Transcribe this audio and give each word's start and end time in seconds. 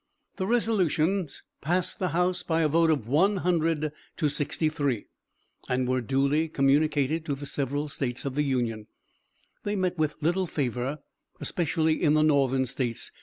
The 0.37 0.47
resolutions 0.47 1.43
passed 1.61 1.99
the 1.99 2.07
House 2.07 2.41
by 2.41 2.61
a 2.61 2.67
vote 2.67 2.89
of 2.89 3.07
100 3.07 3.91
to 4.17 4.29
63, 4.29 5.05
and 5.69 5.87
were 5.87 6.01
duly 6.01 6.49
communicated 6.49 7.23
to 7.25 7.35
the 7.35 7.45
several 7.45 7.87
States 7.87 8.25
of 8.25 8.33
the 8.33 8.41
Union. 8.41 8.87
They 9.61 9.75
met 9.75 9.99
with 9.99 10.15
little 10.19 10.47
favor, 10.47 11.03
especially 11.39 12.01
in 12.01 12.15
the 12.15 12.23
Northern 12.23 12.65
States. 12.65 13.11